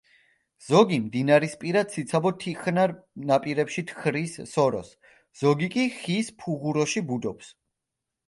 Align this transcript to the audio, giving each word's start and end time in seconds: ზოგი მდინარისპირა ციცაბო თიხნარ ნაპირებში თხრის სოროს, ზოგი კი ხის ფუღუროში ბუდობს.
ზოგი 0.67 0.97
მდინარისპირა 1.01 1.81
ციცაბო 1.89 2.29
თიხნარ 2.43 2.93
ნაპირებში 3.31 3.83
თხრის 3.91 4.33
სოროს, 4.53 4.89
ზოგი 5.43 5.71
კი 5.75 5.85
ხის 5.99 6.33
ფუღუროში 6.41 7.05
ბუდობს. 7.13 7.53